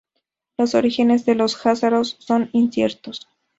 Los 0.57 0.73
orígenes 0.73 1.27
de 1.27 1.35
los 1.35 1.55
jázaros 1.55 2.15
son 2.17 2.49
inciertos. 2.53 3.29